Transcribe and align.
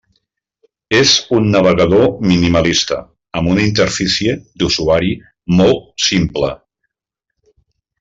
És 0.99 1.11
un 1.39 1.45
navegador 1.55 2.07
minimalista 2.31 2.99
amb 3.41 3.53
una 3.53 3.65
interfície 3.69 4.37
d'usuari 4.63 5.15
molt 5.61 5.89
simple. 6.11 6.55